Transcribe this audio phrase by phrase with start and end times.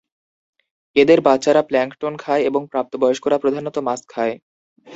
[0.95, 4.35] এদের বাচ্চারা প্ল্যাঙ্কটন খায় এবং প্রাপ্তবয়স্করা প্রধানত মাছ খায়।